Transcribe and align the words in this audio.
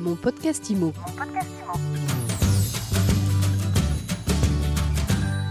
Mon 0.00 0.16
podcast 0.16 0.70
IMO. 0.70 0.94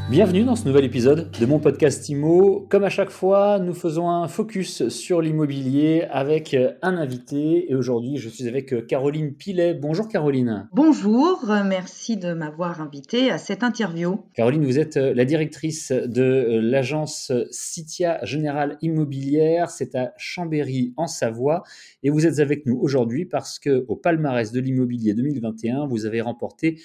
Bienvenue 0.10 0.44
dans 0.44 0.56
ce 0.56 0.68
nouvel 0.68 0.86
épisode 0.86 1.30
de 1.40 1.46
mon 1.46 1.60
podcast 1.60 2.10
IMO. 2.10 2.66
Comme 2.68 2.84
à 2.84 2.90
chaque 2.90 3.12
fois, 3.12 3.60
nous 3.60 3.76
faisons 3.76 4.10
un 4.10 4.28
focus 4.28 4.88
sur 4.90 5.22
l'immobilier 5.22 6.08
avec 6.10 6.58
un 6.82 6.98
invité. 6.98 7.72
Et 7.72 7.76
aujourd'hui, 7.76 8.18
je 8.18 8.28
suis 8.28 8.48
avec 8.48 8.88
Caroline 8.88 9.36
Pilet. 9.36 9.76
Bonjour 9.76 10.08
Caroline. 10.08 10.68
Bonjour, 10.74 11.46
merci 11.64 12.18
de 12.18 12.34
m'avoir 12.34 12.82
invité 12.82 13.30
à 13.30 13.38
cette 13.38 13.62
interview. 13.62 14.24
Caroline, 14.34 14.66
vous 14.66 14.80
êtes 14.80 14.96
la 14.96 15.26
directrice 15.26 15.92
de 15.92 16.60
l'agence 16.60 17.32
Citia 17.52 18.18
Générale 18.26 18.80
Immobilière. 18.82 19.70
C'est 19.70 19.94
à 19.94 20.14
Chambéry 20.18 20.92
en 20.98 21.06
Savoie. 21.06 21.62
Et 22.02 22.10
vous 22.10 22.26
êtes 22.26 22.40
avec 22.40 22.66
nous 22.66 22.80
aujourd'hui 22.82 23.26
parce 23.26 23.60
que 23.60 23.86
au 23.88 23.96
palmarès 23.96 24.52
de 24.52 24.60
l'immobilier 24.60 25.14
2021, 25.14 25.86
vous 25.86 26.08
avez 26.08 26.22
remporté 26.22 26.80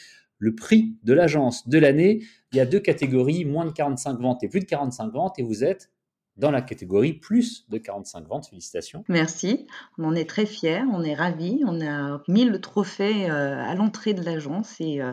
le 0.45 0.55
prix 0.55 0.95
de 1.05 1.15
l'agence 1.15 1.67
de 1.69 1.79
l'année. 1.79 2.23
Il 2.53 2.59
y 2.59 2.61
a 2.61 2.67
deux 2.67 2.79
catégories, 2.79 3.47
moins 3.47 3.65
de 3.65 3.71
45 3.71 4.21
ventes 4.21 4.45
et 4.45 4.49
plus 4.49 4.61
de 4.61 4.67
45 4.67 5.11
ventes, 5.11 5.39
et 5.39 5.43
vous 5.43 5.65
êtes 5.65 5.91
dans 6.37 6.51
la 6.51 6.61
catégorie 6.61 7.15
plus 7.15 7.65
de 7.71 7.79
45 7.79 8.27
ventes. 8.29 8.47
Félicitations. 8.49 9.05
Merci. 9.09 9.67
On 9.97 10.05
en 10.05 10.15
est 10.15 10.29
très 10.29 10.45
fiers, 10.45 10.83
on 10.93 11.03
est 11.03 11.15
ravis. 11.15 11.63
On 11.67 11.81
a 11.81 12.21
mis 12.29 12.45
le 12.45 12.61
trophée 12.61 13.31
euh, 13.31 13.57
à 13.57 13.75
l'entrée 13.75 14.13
de 14.13 14.23
l'agence 14.23 14.81
et, 14.81 15.01
euh, 15.01 15.13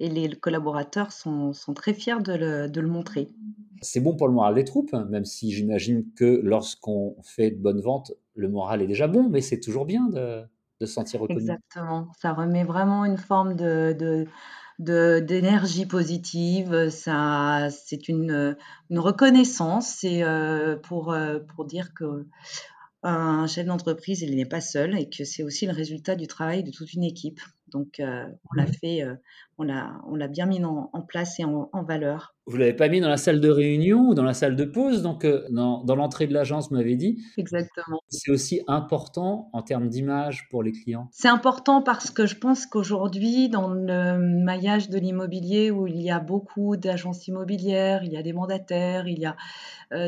et, 0.00 0.08
les 0.08 0.28
collaborateurs 0.30 1.12
sont, 1.12 1.52
sont 1.52 1.74
très 1.74 1.94
fiers 1.94 2.20
de 2.20 2.32
le, 2.32 2.68
de 2.68 2.80
le 2.80 2.88
montrer. 2.88 3.28
C'est 3.82 4.00
bon 4.00 4.16
pour 4.16 4.26
le 4.26 4.34
moral 4.34 4.54
des 4.54 4.64
troupes, 4.64 4.92
même 4.92 5.24
si 5.24 5.52
j'imagine 5.52 6.06
que 6.16 6.40
lorsqu'on 6.42 7.16
fait 7.22 7.50
de 7.50 7.60
bonnes 7.60 7.80
ventes, 7.80 8.12
le 8.34 8.48
moral 8.48 8.82
est 8.82 8.86
déjà 8.86 9.06
bon, 9.06 9.28
mais 9.28 9.42
c'est 9.42 9.60
toujours 9.60 9.84
bien 9.84 10.08
de, 10.08 10.42
de 10.80 10.86
se 10.86 10.94
sentir 10.94 11.20
reconnu. 11.20 11.40
Exactement. 11.40 12.08
Ça 12.20 12.32
remet 12.32 12.64
vraiment 12.64 13.04
une 13.04 13.18
forme 13.18 13.54
de, 13.54 13.94
de 13.98 14.26
d'énergie 14.78 15.86
positive. 15.86 16.88
Ça, 16.90 17.68
c'est 17.70 18.08
une, 18.08 18.56
une 18.90 18.98
reconnaissance. 18.98 19.96
C'est 19.98 20.22
euh, 20.22 20.76
pour, 20.76 21.12
euh, 21.12 21.38
pour 21.38 21.64
dire 21.64 21.94
que 21.94 22.26
un 23.02 23.46
chef 23.46 23.66
d'entreprise, 23.66 24.22
il 24.22 24.36
n'est 24.36 24.46
pas 24.46 24.60
seul 24.60 24.96
et 24.96 25.08
que 25.08 25.24
c'est 25.24 25.42
aussi 25.42 25.66
le 25.66 25.72
résultat 25.72 26.14
du 26.14 26.26
travail 26.26 26.62
de 26.62 26.70
toute 26.70 26.92
une 26.92 27.02
équipe. 27.02 27.40
Donc, 27.72 28.00
euh, 28.00 28.26
on 28.50 28.54
l'a 28.54 28.66
fait, 28.66 29.02
euh, 29.02 29.14
on 29.58 29.64
l'a, 29.64 30.28
bien 30.28 30.46
mis 30.46 30.64
en, 30.64 30.90
en 30.92 31.02
place 31.02 31.40
et 31.40 31.44
en, 31.44 31.70
en 31.72 31.82
valeur. 31.82 32.34
Vous 32.46 32.56
l'avez 32.56 32.74
pas 32.74 32.88
mis 32.88 33.00
dans 33.00 33.08
la 33.08 33.16
salle 33.16 33.40
de 33.40 33.48
réunion 33.48 34.08
ou 34.08 34.14
dans 34.14 34.24
la 34.24 34.34
salle 34.34 34.56
de 34.56 34.64
pause, 34.64 35.02
donc 35.02 35.24
euh, 35.24 35.44
dans, 35.50 35.84
dans 35.84 35.94
l'entrée 35.94 36.26
de 36.26 36.34
l'agence, 36.34 36.68
vous 36.68 36.76
m'avez 36.76 36.96
dit. 36.96 37.22
Exactement. 37.36 38.00
C'est 38.08 38.32
aussi 38.32 38.62
important 38.66 39.48
en 39.52 39.62
termes 39.62 39.88
d'image 39.88 40.48
pour 40.50 40.62
les 40.62 40.72
clients? 40.72 41.08
C'est 41.12 41.28
important 41.28 41.82
parce 41.82 42.10
que 42.10 42.26
je 42.26 42.36
pense 42.36 42.66
qu'aujourd'hui, 42.66 43.48
dans 43.48 43.68
le 43.68 44.18
maillage 44.18 44.90
de 44.90 44.98
l'immobilier 44.98 45.70
où 45.70 45.86
il 45.86 46.02
y 46.02 46.10
a 46.10 46.18
beaucoup 46.18 46.76
d'agences 46.76 47.28
immobilières, 47.28 48.02
il 48.04 48.12
y 48.12 48.16
a 48.16 48.22
des 48.22 48.32
mandataires, 48.32 49.06
il 49.06 49.18
y 49.18 49.26
a 49.26 49.36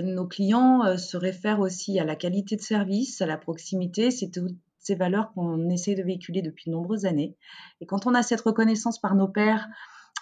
nos 0.02 0.26
clients 0.26 0.96
se 0.96 1.18
réfèrent 1.18 1.60
aussi 1.60 2.00
à 2.00 2.04
la 2.04 2.16
qualité 2.16 2.56
de 2.56 2.62
service, 2.62 3.20
à 3.20 3.26
la 3.26 3.36
proximité. 3.36 4.10
C'est 4.10 4.30
tout, 4.30 4.48
ces 4.84 4.94
valeurs 4.94 5.32
qu'on 5.32 5.68
essaie 5.70 5.94
de 5.94 6.02
véhiculer 6.02 6.42
depuis 6.42 6.64
de 6.66 6.72
nombreuses 6.72 7.06
années. 7.06 7.36
Et 7.80 7.86
quand 7.86 8.06
on 8.06 8.14
a 8.14 8.22
cette 8.22 8.42
reconnaissance 8.42 9.00
par 9.00 9.14
nos 9.14 9.28
pairs, 9.28 9.66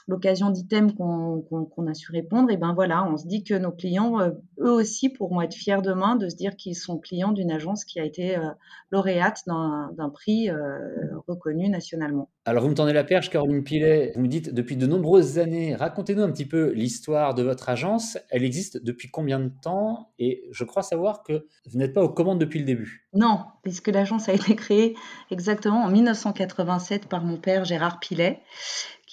l'occasion 0.08 0.50
d'items 0.50 0.92
qu'on 0.94 1.42
qu 1.42 1.54
qu 1.74 1.90
a 1.90 1.94
su 1.94 2.12
répondre, 2.12 2.50
et 2.50 2.56
ben 2.56 2.74
voilà, 2.74 3.06
on 3.10 3.16
se 3.16 3.26
dit 3.26 3.44
que 3.44 3.54
nos 3.54 3.72
clients, 3.72 4.20
euh, 4.20 4.30
eux 4.60 4.72
aussi, 4.72 5.08
pourront 5.08 5.40
être 5.40 5.54
fiers 5.54 5.82
demain 5.82 6.16
de 6.16 6.28
se 6.28 6.36
dire 6.36 6.56
qu'ils 6.56 6.76
sont 6.76 6.98
clients 6.98 7.32
d'une 7.32 7.50
agence 7.50 7.84
qui 7.84 8.00
a 8.00 8.04
été 8.04 8.36
euh, 8.36 8.50
lauréate 8.90 9.42
d'un 9.46 10.10
prix 10.12 10.50
euh, 10.50 10.78
reconnu 11.26 11.68
nationalement. 11.68 12.28
Alors 12.44 12.64
vous 12.64 12.70
me 12.70 12.74
tendez 12.74 12.92
la 12.92 13.04
perche, 13.04 13.30
Caroline 13.30 13.62
Pilet, 13.62 14.12
vous 14.16 14.22
me 14.22 14.28
dites 14.28 14.52
depuis 14.52 14.76
de 14.76 14.86
nombreuses 14.86 15.38
années, 15.38 15.74
racontez-nous 15.76 16.22
un 16.22 16.30
petit 16.30 16.46
peu 16.46 16.72
l'histoire 16.72 17.34
de 17.34 17.42
votre 17.42 17.68
agence. 17.68 18.18
Elle 18.30 18.42
existe 18.44 18.82
depuis 18.82 19.10
combien 19.10 19.38
de 19.38 19.50
temps? 19.62 20.10
Et 20.18 20.44
je 20.50 20.64
crois 20.64 20.82
savoir 20.82 21.22
que 21.22 21.46
vous 21.66 21.78
n'êtes 21.78 21.92
pas 21.92 22.02
aux 22.02 22.08
commandes 22.08 22.40
depuis 22.40 22.58
le 22.58 22.64
début. 22.64 23.08
Non, 23.14 23.40
puisque 23.62 23.88
l'agence 23.88 24.28
a 24.28 24.32
été 24.32 24.56
créée 24.56 24.96
exactement 25.30 25.84
en 25.84 25.90
1987 25.90 27.06
par 27.08 27.24
mon 27.24 27.36
père 27.36 27.64
Gérard 27.64 28.00
Pilet 28.00 28.40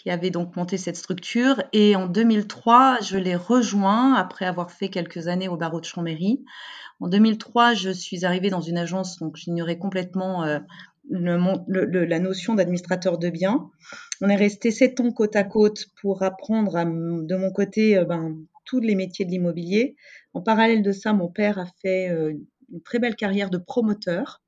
qui 0.02 0.10
avait 0.10 0.30
donc 0.30 0.56
monté 0.56 0.78
cette 0.78 0.96
structure. 0.96 1.62
Et 1.74 1.98
en 1.98 2.08
2003, 2.08 3.00
je 3.02 3.18
l'ai 3.18 3.36
rejoint 3.36 4.14
après 4.14 4.46
avoir 4.46 4.72
fait 4.72 4.88
quelques 4.88 5.28
années 5.28 5.50
au 5.50 5.58
barreau 5.58 5.82
de 5.82 5.86
Chambéry. 5.86 6.46
En 7.02 7.10
2003, 7.10 7.74
je 7.74 7.90
suis 7.90 8.24
arrivée 8.24 8.50
dans 8.50 8.62
une 8.62 8.78
agence, 8.78 9.20
donc 9.20 9.36
j'ignorais 9.36 9.78
complètement 9.78 10.46
euh, 10.46 10.60
la 11.10 12.20
notion 12.20 12.56
d'administrateur 12.56 13.18
de 13.18 13.30
biens. 13.30 13.70
On 14.22 14.30
est 14.30 14.38
resté 14.38 14.72
sept 14.72 15.02
ans 15.02 15.12
côte 15.12 15.36
à 15.36 15.44
côte 15.44 15.88
pour 16.02 16.24
apprendre 16.24 16.78
à, 16.78 16.86
de 16.86 17.36
mon 17.36 17.52
côté 17.52 17.98
euh, 17.98 18.06
ben, 18.06 18.38
tous 18.64 18.80
les 18.80 18.96
métiers 18.96 19.26
de 19.26 19.32
l'immobilier. 19.32 19.98
En 20.34 20.42
parallèle 20.42 20.82
de 20.82 20.94
ça, 20.94 21.12
mon 21.12 21.28
père 21.28 21.60
a 21.60 21.66
fait 21.82 22.10
euh, 22.10 22.34
une 22.72 22.82
très 22.82 23.00
belle 23.00 23.18
carrière 23.18 23.50
de 23.50 23.58
promoteur. 23.58 24.42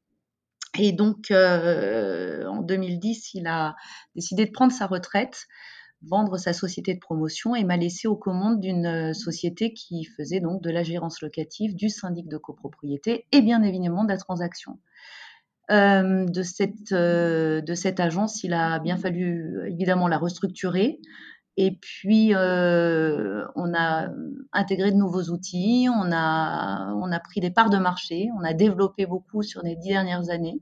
Et 0.78 0.94
donc, 0.94 1.32
euh, 1.32 2.46
en 2.48 2.62
2010, 2.62 3.34
il 3.34 3.48
a 3.48 3.76
décidé 4.16 4.46
de 4.46 4.52
prendre 4.52 4.72
sa 4.72 4.88
retraite, 4.88 5.48
vendre 6.02 6.38
sa 6.38 6.54
société 6.54 6.94
de 6.94 7.00
promotion 7.00 7.56
et 7.56 7.64
m'a 7.64 7.78
laissé 7.78 8.08
aux 8.08 8.16
commandes 8.16 8.60
d'une 8.60 9.14
société 9.14 9.74
qui 9.74 10.06
faisait 10.06 10.40
donc 10.40 10.62
de 10.62 10.70
la 10.70 10.84
gérance 10.84 11.22
locative, 11.22 11.76
du 11.76 11.90
syndic 11.90 12.28
de 12.28 12.38
copropriété 12.38 13.28
et 13.32 13.42
bien 13.42 13.62
évidemment 13.62 14.04
de 14.04 14.10
la 14.10 14.18
transaction. 14.18 14.80
Euh, 15.70 16.26
de, 16.26 16.42
cette, 16.42 16.92
euh, 16.92 17.62
de 17.62 17.76
cette 17.76 18.00
agence, 18.00 18.44
il 18.44 18.54
a 18.54 18.80
bien 18.80 18.98
fallu 18.98 19.62
évidemment 19.68 20.08
la 20.08 20.18
restructurer, 20.18 21.00
et 21.58 21.72
puis, 21.72 22.34
euh, 22.34 23.46
on 23.56 23.74
a 23.74 24.08
intégré 24.54 24.92
de 24.92 24.96
nouveaux 24.96 25.24
outils, 25.32 25.88
on 25.94 26.12
a, 26.12 26.94
on 26.96 27.12
a 27.12 27.20
pris 27.20 27.42
des 27.42 27.52
parts 27.52 27.70
de 27.70 27.78
marché, 27.78 28.30
on 28.40 28.44
a 28.44 28.54
développé 28.54 29.06
beaucoup 29.06 29.44
sur 29.44 29.62
les 29.62 29.76
dix 29.76 29.90
dernières 29.90 30.30
années. 30.30 30.62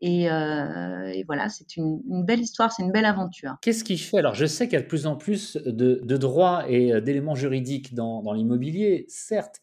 Et, 0.00 0.30
euh, 0.30 1.22
voilà, 1.26 1.48
c'est 1.48 1.76
une, 1.76 2.00
belle 2.24 2.40
histoire, 2.40 2.72
c'est 2.72 2.82
une 2.82 2.92
belle 2.92 3.06
aventure. 3.06 3.56
Qu'est-ce 3.62 3.82
qui 3.82 3.98
fait 3.98 4.18
Alors, 4.18 4.34
je 4.34 4.46
sais 4.46 4.66
qu'il 4.68 4.74
y 4.74 4.80
a 4.80 4.82
de 4.82 4.86
plus 4.86 5.06
en 5.06 5.16
plus 5.16 5.56
de, 5.56 6.00
de 6.04 6.16
droits 6.16 6.68
et 6.68 7.00
d'éléments 7.00 7.34
juridiques 7.34 7.94
dans 7.94 8.32
l'immobilier, 8.32 9.06
certes, 9.08 9.60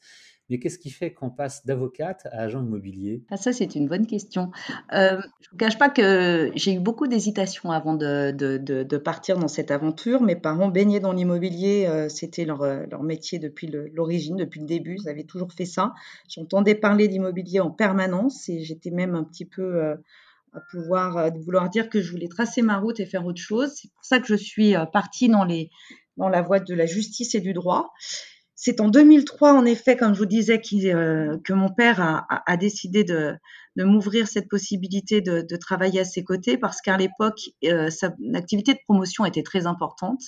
mais 0.50 0.60
qu'est-ce 0.60 0.78
qui 0.78 0.90
fait 0.90 1.14
qu'on 1.14 1.30
passe 1.30 1.66
d'avocate 1.66 2.28
à 2.32 2.42
agent 2.42 2.62
immobilier? 2.62 3.24
Ah, 3.30 3.38
Ça, 3.38 3.54
c'est 3.54 3.76
une 3.76 3.88
bonne 3.88 4.08
question. 4.08 4.52
Euh, 4.94 5.22
je 5.42 5.48
ne 5.48 5.52
vous 5.52 5.58
cache 5.58 5.78
pas 5.78 5.90
que 5.90 6.52
j'ai 6.56 6.74
eu 6.74 6.80
beaucoup 6.80 7.08
d'hésitations 7.08 7.72
avant 7.72 7.96
de, 7.96 8.98
partir 8.98 9.38
dans 9.38 9.48
cette 9.48 9.72
aventure. 9.72 10.22
Mes 10.22 10.36
parents 10.36 10.70
baignaient 10.70 11.00
dans 11.00 11.14
l'immobilier, 11.14 11.86
euh, 11.88 12.10
c'était 12.10 12.46
leur, 12.46 12.64
leur, 12.64 13.04
métier 13.04 13.40
depuis 13.40 13.72
l'origine, 13.94 14.36
depuis 14.36 14.60
le 14.60 14.66
début. 14.66 14.98
Ils 15.02 15.10
avaient 15.10 15.24
toujours 15.24 15.52
fait 15.52 15.66
ça. 15.66 15.94
J'entendais 16.28 16.76
parler 16.76 17.08
d'immobilier 17.08 17.60
en 17.60 17.72
permanence 17.72 18.50
et 18.50 18.64
j'étais 18.64 18.92
même 18.92 19.16
un 19.16 19.24
petit 19.24 19.46
peu... 19.46 19.84
Euh, 19.84 19.96
à 20.56 20.62
pouvoir 20.72 21.18
euh, 21.18 21.30
vouloir 21.46 21.70
dire 21.70 21.90
que 21.90 22.02
je 22.02 22.12
voulais 22.12 22.28
tracer 22.28 22.62
ma 22.62 22.78
route 22.78 23.00
et 23.00 23.06
faire 23.06 23.26
autre 23.26 23.42
chose. 23.42 23.74
C'est 23.76 23.92
pour 23.92 24.04
ça 24.04 24.20
que 24.20 24.28
je 24.28 24.36
suis 24.36 24.76
euh, 24.76 24.86
partie 24.86 25.28
dans 25.28 26.30
la 26.30 26.42
voie 26.42 26.60
de 26.60 26.74
la 26.74 26.86
justice 26.86 27.36
et 27.36 27.42
du 27.42 27.54
droit. 27.54 27.92
C'est 28.68 28.82
en 28.82 28.88
2003, 28.88 29.54
en 29.54 29.64
effet, 29.64 29.96
comme 29.96 30.16
je 30.16 30.18
vous 30.18 30.26
disais, 30.26 30.60
euh, 30.86 31.38
que 31.44 31.54
mon 31.54 31.70
père 31.70 32.02
a, 32.02 32.58
décidé 32.58 33.04
de, 33.04 33.36
m'ouvrir 33.76 34.28
cette 34.28 34.50
possibilité 34.50 35.22
de, 35.22 35.56
travailler 35.56 36.00
à 36.00 36.04
ses 36.04 36.24
côtés 36.24 36.58
parce 36.58 36.82
qu'à 36.82 36.98
l'époque, 36.98 37.52
euh, 37.64 37.92
activité 38.34 38.74
de 38.74 38.80
promotion 38.86 39.24
était 39.24 39.44
très 39.44 39.68
importante. 39.68 40.20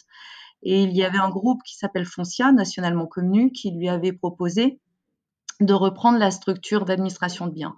Et 0.61 0.83
il 0.83 0.95
y 0.95 1.03
avait 1.03 1.17
un 1.17 1.31
groupe 1.31 1.63
qui 1.65 1.75
s'appelle 1.77 2.05
Foncia, 2.05 2.51
nationalement 2.51 3.07
connu, 3.07 3.51
qui 3.51 3.71
lui 3.71 3.89
avait 3.89 4.13
proposé 4.13 4.79
de 5.59 5.73
reprendre 5.73 6.19
la 6.19 6.29
structure 6.29 6.85
d'administration 6.85 7.47
de 7.47 7.53
biens. 7.53 7.75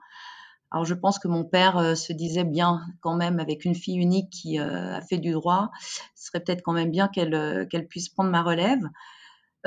Alors 0.72 0.84
je 0.84 0.94
pense 0.94 1.20
que 1.20 1.30
mon 1.30 1.46
père 1.46 1.78
euh, 1.78 1.96
se 1.96 2.12
disait 2.12 2.44
bien 2.44 2.82
quand 3.00 3.16
même 3.16 3.40
avec 3.40 3.64
une 3.64 3.76
fille 3.76 3.96
unique 3.96 4.30
qui 4.30 4.60
euh, 4.60 4.98
a 4.98 5.00
fait 5.00 5.20
du 5.20 5.32
droit, 5.32 5.72
ce 6.16 6.28
serait 6.28 6.44
peut-être 6.44 6.64
quand 6.64 6.74
même 6.74 6.92
bien 6.92 7.08
qu'elle 7.08 7.88
puisse 7.88 8.10
prendre 8.10 8.30
ma 8.30 8.44
relève. 8.44 8.82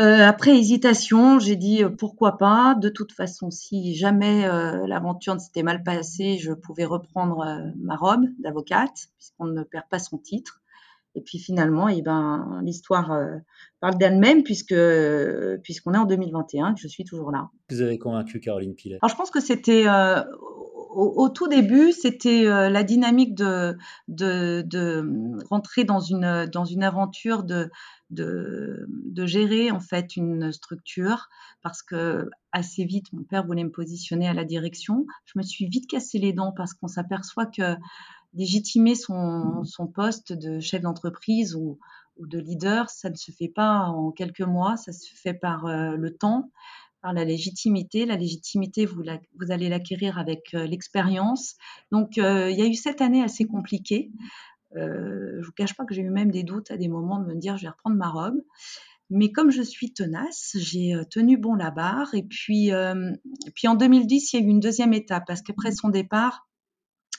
Euh, 0.01 0.27
après 0.27 0.57
hésitation, 0.59 1.39
j'ai 1.39 1.57
dit 1.57 1.83
pourquoi 1.99 2.39
pas. 2.39 2.75
De 2.75 2.89
toute 2.89 3.13
façon, 3.13 3.51
si 3.51 3.95
jamais 3.95 4.47
l'aventure 4.87 5.35
ne 5.35 5.39
s'était 5.39 5.63
mal 5.63 5.83
passée, 5.83 6.39
je 6.39 6.53
pouvais 6.53 6.85
reprendre 6.85 7.45
ma 7.77 7.97
robe 7.97 8.25
d'avocate 8.39 9.09
puisqu'on 9.19 9.47
ne 9.47 9.63
perd 9.63 9.85
pas 9.91 9.99
son 9.99 10.19
titre. 10.19 10.61
Et 11.15 11.21
puis 11.21 11.39
finalement, 11.39 11.89
eh 11.89 12.01
ben, 12.01 12.63
l'histoire 12.65 13.15
parle 13.81 13.99
d'elle-même 13.99 14.43
puisque 14.45 14.75
puisqu'on 15.63 15.93
est 15.93 15.99
en 15.99 16.07
2021, 16.07 16.73
que 16.73 16.81
je 16.81 16.89
suis 16.89 17.05
toujours 17.05 17.31
là. 17.31 17.51
Vous 17.69 17.83
avez 17.83 17.99
convaincu 17.99 18.41
Caroline 18.41 18.75
Pilet? 18.75 18.99
Alors 19.03 19.11
je 19.11 19.17
pense 19.17 19.31
que 19.31 19.41
c'était 19.41 19.85
au, 20.95 21.29
tout 21.29 21.49
début, 21.49 21.93
c'était 21.93 22.47
euh, 22.47 22.69
la 22.69 22.83
dynamique 22.83 23.35
de, 23.35 23.77
de, 24.09 25.45
rentrer 25.49 25.85
dans 25.85 26.01
une, 26.01 26.25
aventure 26.83 27.45
de, 27.45 27.71
gérer 29.27 29.71
en 29.71 29.81
fait 29.81 30.17
une 30.17 30.53
structure. 30.53 31.29
Parce 31.63 31.83
que 31.83 32.29
assez 32.53 32.85
vite, 32.85 33.13
mon 33.13 33.23
père 33.23 33.47
voulait 33.47 33.65
me 33.65 33.71
positionner 33.71 34.29
à 34.29 34.35
la 34.35 34.45
direction. 34.45 35.07
Je 35.25 35.33
me 35.37 35.43
suis 35.43 35.67
vite 35.67 35.89
cassé 35.89 36.19
les 36.19 36.33
dents 36.33 36.53
parce 36.53 36.75
qu'on 36.75 36.89
s'aperçoit 36.89 37.47
que 37.47 37.77
légitimer 38.35 38.95
son, 38.95 39.65
poste 39.95 40.33
de 40.33 40.59
chef 40.61 40.83
d'entreprise 40.83 41.55
ou, 41.55 41.79
ou, 42.17 42.27
de 42.27 42.39
leader, 42.39 42.89
ça 42.91 43.11
ne 43.11 43.15
se 43.15 43.31
fait 43.31 43.49
pas 43.49 43.87
en 43.87 44.11
quelques 44.11 44.41
mois, 44.41 44.77
ça 44.77 44.93
se 44.93 45.15
fait 45.15 45.35
par 45.35 45.67
euh, 45.67 45.97
le 45.97 46.15
temps, 46.17 46.51
par 47.03 47.13
la 47.13 47.25
légitimité. 47.25 48.07
La 48.07 48.17
légitimité, 48.17 48.87
vous, 48.87 49.03
la, 49.03 49.19
vous 49.39 49.51
allez 49.51 49.69
l'acquérir 49.69 50.19
avec 50.19 50.55
euh, 50.55 50.67
l'expérience. 50.67 51.57
Donc, 51.91 52.17
euh, 52.19 52.51
il 52.51 52.59
y 52.59 52.63
a 52.63 52.67
eu 52.67 52.75
cette 52.75 53.01
année 53.01 53.23
assez 53.23 53.45
compliquée. 53.45 54.11
Euh, 54.77 55.39
je 55.41 55.47
vous 55.47 55.53
cache 55.53 55.75
pas 55.75 55.85
que 55.85 55.95
j'ai 55.95 56.03
eu 56.03 56.11
même 56.11 56.31
des 56.31 56.45
doutes 56.45 56.71
à 56.71 56.77
des 56.77 56.89
moments 56.89 57.19
de 57.19 57.27
me 57.27 57.35
dire 57.35 57.59
je 57.59 57.63
vais 57.63 57.69
reprendre 57.69 57.97
ma 57.97 58.09
robe. 58.09 58.41
Mais 59.11 59.31
comme 59.31 59.51
je 59.51 59.61
suis 59.61 59.93
tenace, 59.93 60.57
j'ai 60.59 60.95
tenu 61.11 61.37
bon 61.37 61.55
la 61.55 61.71
barre. 61.71 62.15
Et 62.15 62.23
puis, 62.23 62.69
et 62.69 63.51
puis 63.55 63.69
en 63.69 63.75
2010, 63.75 64.33
il 64.33 64.41
y 64.41 64.43
a 64.43 64.47
eu 64.47 64.49
une 64.49 64.61
deuxième 64.61 64.95
étape 64.95 65.25
parce 65.27 65.43
qu'après 65.43 65.71
son 65.73 65.91
départ, 65.91 66.47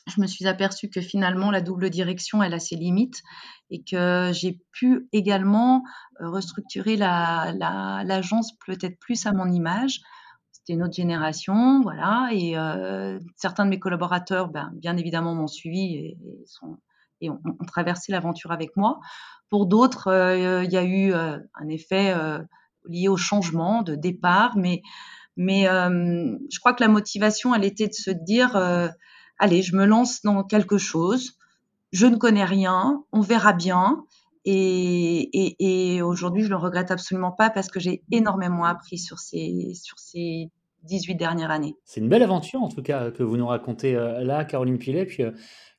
je 0.08 0.22
me 0.22 0.28
suis 0.28 0.48
aperçue 0.48 0.90
que 0.90 1.02
finalement 1.02 1.52
la 1.52 1.62
double 1.62 1.90
direction, 1.90 2.44
elle 2.44 2.54
a 2.54 2.60
ses 2.60 2.76
limites 2.76 3.22
et 3.70 3.84
que 3.84 4.32
j'ai 4.34 4.60
pu 4.72 5.08
également 5.14 5.84
euh, 6.22 6.30
restructurer 6.30 6.96
l'agence 6.98 7.58
la, 7.58 8.04
la, 8.04 8.76
peut-être 8.76 9.00
plus 9.00 9.26
à 9.26 9.32
mon 9.32 9.50
image. 9.50 10.02
C'était 10.52 10.74
une 10.74 10.84
autre 10.84 10.94
génération, 10.94 11.82
voilà. 11.82 12.30
Et 12.32 12.58
euh, 12.58 13.20
certains 13.38 13.66
de 13.66 13.70
mes 13.70 13.80
collaborateurs, 13.80 14.50
ben, 14.50 14.72
bien 14.76 14.98
évidemment, 14.98 15.36
m'ont 15.36 15.48
suivi 15.48 16.16
et, 17.22 17.30
ont, 17.30 17.40
traversé 17.68 18.12
l'aventure 18.12 18.52
avec 18.52 18.76
moi. 18.76 19.00
Pour 19.50 19.66
d'autres, 19.66 20.08
euh, 20.08 20.64
il 20.64 20.72
y 20.72 20.78
a 20.78 20.84
eu 20.84 21.14
un 21.14 21.70
effet 21.70 22.14
lié 22.88 23.08
au 23.08 23.18
changement 23.18 23.82
de 23.82 23.96
départ, 23.96 24.58
mais, 24.58 24.82
je 25.38 26.60
crois 26.60 26.74
que 26.74 26.84
la 26.84 26.90
motivation, 26.90 27.56
elle 27.56 27.64
était 27.64 27.88
de 27.88 27.94
se 27.94 28.12
dire 28.12 28.58
allez, 29.40 29.62
je 29.62 29.76
me 29.76 29.86
lance 29.86 30.22
dans 30.22 30.44
quelque 30.44 30.78
chose, 30.78 31.38
je 31.92 32.08
ne 32.08 32.18
connais 32.18 32.46
rien, 32.46 33.04
on 33.12 33.22
verra 33.22 33.54
bien. 33.54 34.04
Et, 34.46 35.56
et, 35.60 36.02
aujourd'hui, 36.02 36.44
je 36.44 36.50
le 36.50 36.58
regrette 36.58 36.92
absolument 36.92 37.32
pas 37.32 37.50
parce 37.50 37.70
que 37.70 37.80
j'ai 37.80 38.04
énormément 38.12 38.66
appris 38.66 38.98
sur 38.98 39.20
ces, 39.20 39.72
sur 39.74 39.98
ces 40.00 40.52
18 40.84 41.16
dernières 41.16 41.52
années. 41.52 41.76
C'est 41.86 42.02
une 42.02 42.10
belle 42.10 42.24
aventure, 42.24 42.62
en 42.62 42.68
tout 42.68 42.82
cas, 42.82 43.12
que 43.12 43.24
vous 43.24 43.38
nous 43.38 43.48
racontez 43.48 43.96
euh, 43.96 44.22
là, 44.24 44.44
Caroline 44.44 44.78
Pilet. 44.78 45.06
Puis, 45.06 45.24
euh, 45.24 45.32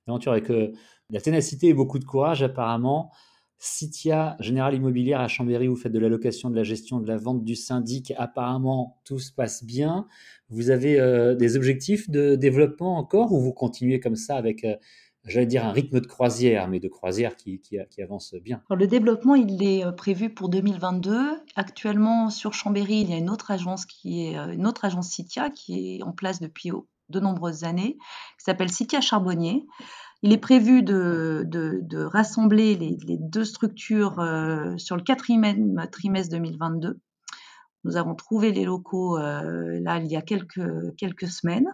aventure 0.07 0.33
avec 0.33 0.51
euh, 0.51 0.73
la 1.11 1.21
ténacité 1.21 1.69
et 1.69 1.75
beaucoup 1.75 1.99
de 1.99 2.05
courage, 2.05 2.43
apparemment. 2.43 3.11
Citia 3.59 4.37
Générale 4.41 4.75
Immobilière 4.75 5.21
à 5.21 5.29
Chambéry, 5.29 5.69
vous 5.69 5.77
faites 5.77 5.93
de 5.93 5.99
la 5.99 6.09
location, 6.09 6.51
de 6.51 6.57
la 6.57 6.65
gestion, 6.65 7.01
de 7.01 7.09
la 7.09 7.17
vente 7.17 7.45
du 7.45 7.57
syndic. 7.57 8.13
Apparemment, 8.17 9.01
tout 9.05 9.19
se 9.19 9.33
passe 9.33 9.65
bien. 9.65 10.07
Vous 10.51 10.71
avez 10.71 11.01
euh, 11.01 11.35
des 11.35 11.57
objectifs 11.57 12.11
de 12.11 12.35
développement 12.35 12.99
encore 12.99 13.33
ou 13.33 13.41
vous 13.41 13.53
continuez 13.53 14.01
comme 14.01 14.17
ça 14.17 14.37
avec, 14.37 14.65
euh, 14.65 14.77
j'allais 15.25 15.47
dire, 15.47 15.65
un 15.65 15.73
rythme 15.73 16.01
de 16.01 16.07
croisière, 16.07 16.69
mais 16.69 16.81
de 16.81 16.89
croisière 16.89 17.37
qui, 17.37 17.61
avance 18.03 18.35
bien? 18.35 18.63
Le 18.71 18.87
développement, 18.87 19.35
il 19.35 19.63
est 19.63 19.85
euh, 19.85 19.93
prévu 19.93 20.31
pour 20.31 20.49
2022. 20.49 21.17
Actuellement, 21.57 22.31
sur 22.31 22.53
Chambéry, 22.53 23.01
il 23.01 23.11
y 23.11 23.15
a 23.15 23.19
une 23.19 23.31
autre 23.31 23.51
agence 23.51 23.87
qui 23.87 24.27
est 24.27 24.37
une 24.37 24.67
autre 24.67 24.85
agence 24.85 25.09
Citia 25.09 25.49
qui 25.51 25.97
est 25.97 26.03
en 26.03 26.13
place 26.13 26.41
depuis 26.41 26.71
de 27.09 27.21
nombreuses 27.21 27.65
années, 27.65 27.97
qui 28.39 28.45
s'appelle 28.45 28.71
Citia 28.71 29.01
Charbonnier. 29.01 29.67
Il 30.25 30.33
est 30.33 30.39
prévu 30.39 30.83
de, 30.83 32.05
rassembler 32.07 32.77
les, 32.77 33.19
deux 33.19 33.45
structures 33.45 34.21
euh, 34.21 34.75
sur 34.79 34.97
le 34.97 35.03
quatrième 35.03 35.87
trimestre 35.93 36.31
2022. 36.31 36.99
Nous 37.85 37.97
avons 37.99 38.15
trouvé 38.15 38.51
les 38.51 38.65
locaux 38.65 39.19
euh, 39.19 39.79
là 39.83 39.99
il 39.99 40.11
y 40.11 40.17
a 40.17 40.23
quelques, 40.23 41.29
semaines. 41.31 41.69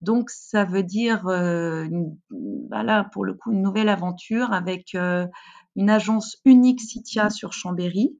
Donc 0.00 0.30
ça 0.30 0.64
veut 0.64 0.82
dire 0.82 1.28
euh, 1.28 1.86
bah 2.30 3.04
pour 3.12 3.26
le 3.26 3.34
coup 3.34 3.52
une 3.52 3.60
nouvelle 3.60 3.90
aventure 3.90 4.54
avec 4.54 4.94
euh, 4.94 5.26
une 5.76 5.90
agence 5.90 6.38
unique 6.46 6.80
Citia 6.80 7.28
sur 7.28 7.52
Chambéry. 7.52 8.18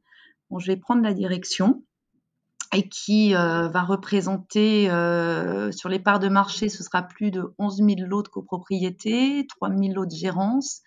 Bon, 0.50 0.58
je 0.58 0.66
vais 0.66 0.76
prendre 0.76 1.00
la 1.00 1.14
direction 1.14 1.82
et 2.72 2.88
qui 2.88 3.34
euh, 3.34 3.68
va 3.68 3.82
représenter 3.82 4.90
euh, 4.90 5.70
sur 5.72 5.88
les 5.88 5.98
parts 5.98 6.20
de 6.20 6.28
marché, 6.28 6.68
ce 6.68 6.82
sera 6.82 7.02
plus 7.02 7.30
de 7.30 7.54
11 7.58 7.76
000 7.76 7.88
lots 8.06 8.22
de 8.22 8.28
copropriété, 8.28 9.46
3 9.46 9.68
000 9.68 9.92
lots 9.92 10.06
de 10.06 10.14
gérance 10.14 10.80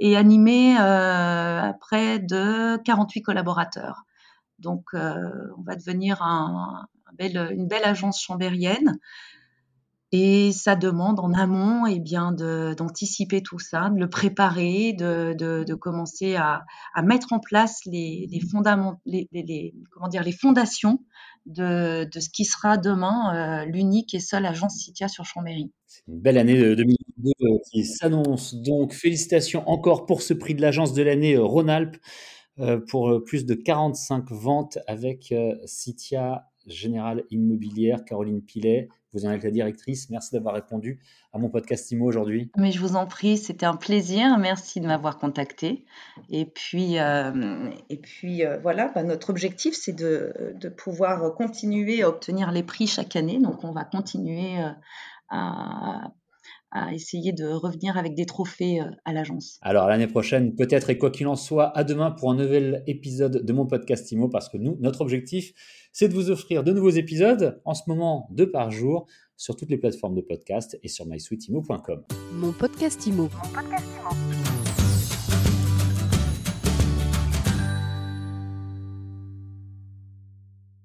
et 0.00 0.16
animé 0.16 0.76
euh, 0.80 1.72
près 1.80 2.18
de 2.18 2.78
48 2.78 3.22
collaborateurs. 3.22 4.04
Donc, 4.58 4.86
euh, 4.94 5.52
on 5.58 5.62
va 5.62 5.76
devenir 5.76 6.22
une 7.20 7.68
belle 7.68 7.84
agence 7.84 8.20
chambérienne. 8.22 8.98
Et 10.10 10.52
ça 10.52 10.74
demande 10.74 11.20
en 11.20 11.34
amont 11.34 11.86
eh 11.86 11.98
bien 11.98 12.32
d'anticiper 12.32 13.42
tout 13.42 13.58
ça, 13.58 13.90
de 13.90 14.00
le 14.00 14.08
préparer, 14.08 14.94
de, 14.94 15.34
de, 15.34 15.74
commencer 15.74 16.34
à, 16.34 16.64
à, 16.94 17.02
mettre 17.02 17.34
en 17.34 17.40
place 17.40 17.80
les, 17.84 18.26
les, 18.30 19.28
les, 19.32 19.74
comment 19.90 20.08
dire, 20.08 20.22
les 20.22 20.32
fondations 20.32 21.00
de, 21.44 22.04
de 22.04 22.20
ce 22.20 22.30
qui 22.30 22.44
sera 22.44 22.78
demain 22.78 23.64
euh, 23.64 23.64
l'unique 23.66 24.14
et 24.14 24.20
seule 24.20 24.46
agence 24.46 24.76
Citia 24.76 25.08
sur 25.08 25.24
Chambéry. 25.24 25.72
C'est 25.86 26.02
une 26.08 26.20
belle 26.20 26.38
année 26.38 26.54
2022 26.54 27.30
euh, 27.42 27.58
qui 27.70 27.84
s'annonce. 27.84 28.54
Donc 28.54 28.94
félicitations 28.94 29.68
encore 29.68 30.06
pour 30.06 30.22
ce 30.22 30.32
prix 30.32 30.54
de 30.54 30.62
l'agence 30.62 30.94
de 30.94 31.02
l'année 31.02 31.34
euh, 31.34 31.44
Rhône-Alpes 31.44 31.96
pour 32.88 33.22
plus 33.24 33.46
de 33.46 33.54
45 33.54 34.32
ventes 34.32 34.78
avec 34.88 35.32
Citia 35.64 36.48
Générale 36.68 37.24
Immobilière, 37.30 38.04
Caroline 38.04 38.42
Pilet. 38.42 38.88
Vous 39.14 39.24
en 39.24 39.30
êtes 39.30 39.42
la 39.42 39.50
directrice. 39.50 40.10
Merci 40.10 40.34
d'avoir 40.34 40.54
répondu 40.54 41.00
à 41.32 41.38
mon 41.38 41.48
podcast 41.48 41.90
IMO 41.90 42.06
aujourd'hui. 42.06 42.50
Mais 42.56 42.72
je 42.72 42.80
vous 42.80 42.94
en 42.94 43.06
prie, 43.06 43.38
c'était 43.38 43.64
un 43.66 43.76
plaisir. 43.76 44.36
Merci 44.38 44.80
de 44.80 44.86
m'avoir 44.86 45.18
contacté. 45.18 45.86
Et 46.28 46.44
puis, 46.44 46.98
euh, 46.98 47.70
et 47.88 47.96
puis 47.96 48.44
euh, 48.44 48.58
voilà, 48.58 48.92
bah, 48.94 49.02
notre 49.02 49.30
objectif, 49.30 49.74
c'est 49.74 49.94
de, 49.94 50.54
de, 50.54 50.68
pouvoir 50.68 51.34
continuer 51.34 52.02
à 52.02 52.08
obtenir 52.08 52.52
les 52.52 52.62
prix 52.62 52.86
chaque 52.86 53.16
année. 53.16 53.38
Donc, 53.38 53.64
on 53.64 53.72
va 53.72 53.84
continuer 53.84 54.60
euh, 54.60 54.70
à 55.30 56.12
à 56.70 56.92
essayer 56.92 57.32
de 57.32 57.46
revenir 57.46 57.96
avec 57.96 58.14
des 58.14 58.26
trophées 58.26 58.80
euh, 58.80 58.90
à 59.04 59.12
l'agence. 59.12 59.58
Alors 59.62 59.86
l'année 59.88 60.06
prochaine, 60.06 60.54
peut-être 60.54 60.90
et 60.90 60.98
quoi 60.98 61.10
qu'il 61.10 61.26
en 61.26 61.36
soit, 61.36 61.76
à 61.76 61.84
demain 61.84 62.10
pour 62.10 62.30
un 62.30 62.36
nouvel 62.36 62.82
épisode 62.86 63.44
de 63.44 63.52
mon 63.52 63.66
podcast 63.66 64.10
IMO 64.12 64.28
parce 64.28 64.48
que 64.48 64.58
nous, 64.58 64.76
notre 64.80 65.00
objectif, 65.00 65.52
c'est 65.92 66.08
de 66.08 66.14
vous 66.14 66.30
offrir 66.30 66.64
de 66.64 66.72
nouveaux 66.72 66.90
épisodes, 66.90 67.60
en 67.64 67.74
ce 67.74 67.82
moment 67.86 68.28
deux 68.30 68.50
par 68.50 68.70
jour, 68.70 69.06
sur 69.36 69.56
toutes 69.56 69.70
les 69.70 69.78
plateformes 69.78 70.14
de 70.14 70.20
podcast 70.20 70.78
et 70.82 70.88
sur 70.88 71.06
mysweetimo.com. 71.06 72.04
Mon 72.32 72.52
podcast 72.52 73.06
IMO. 73.06 73.22
Mon 73.22 73.52
podcast 73.52 73.86
IMO. 74.00 74.27